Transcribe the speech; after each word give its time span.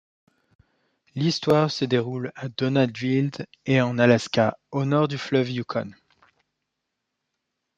L'histoire 1.13 1.69
se 1.69 1.85
déroule 1.85 2.31
à 2.33 2.49
Donaldville 2.49 3.29
et 3.67 3.81
en 3.81 3.99
Alaska, 3.99 4.57
au 4.71 4.83
nord 4.83 5.07
du 5.07 5.19
fleuve 5.19 5.51
Yukon. 5.51 5.91